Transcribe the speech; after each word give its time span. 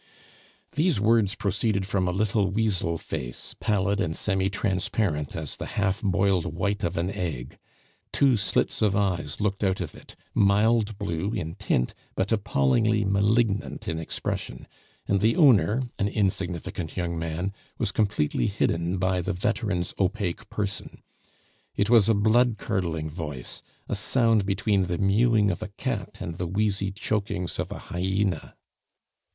These 0.71 0.99
words 0.99 1.35
proceeded 1.35 1.85
from 1.85 2.07
a 2.07 2.11
little 2.11 2.49
weasel 2.49 2.97
face, 2.97 3.55
pallid 3.59 3.99
and 4.01 4.15
semi 4.15 4.49
transparent 4.49 5.35
as 5.35 5.55
the 5.55 5.67
half 5.77 6.01
boiled 6.01 6.47
white 6.47 6.83
of 6.83 6.97
an 6.97 7.11
egg; 7.11 7.59
two 8.11 8.35
slits 8.35 8.81
of 8.81 8.95
eyes 8.95 9.39
looked 9.39 9.63
out 9.63 9.79
of 9.79 9.93
it, 9.93 10.15
mild 10.33 10.97
blue 10.97 11.33
in 11.33 11.53
tint, 11.53 11.93
but 12.15 12.31
appallingly 12.31 13.05
malignant 13.05 13.87
in 13.87 13.99
expression; 13.99 14.67
and 15.07 15.19
the 15.19 15.35
owner, 15.35 15.83
an 15.99 16.07
insignificant 16.07 16.97
young 16.97 17.19
man, 17.19 17.53
was 17.77 17.91
completely 17.91 18.47
hidden 18.47 18.97
by 18.97 19.21
the 19.21 19.33
veteran's 19.33 19.93
opaque 19.99 20.49
person. 20.49 21.03
It 21.75 21.91
was 21.91 22.09
a 22.09 22.15
blood 22.15 22.57
curdling 22.57 23.07
voice, 23.11 23.61
a 23.87 23.93
sound 23.93 24.47
between 24.47 24.85
the 24.85 24.97
mewing 24.97 25.51
of 25.51 25.61
a 25.61 25.67
cat 25.67 26.17
and 26.19 26.39
the 26.39 26.47
wheezy 26.47 26.89
chokings 26.89 27.59
of 27.59 27.71
a 27.71 27.77
hyena. 27.77 28.55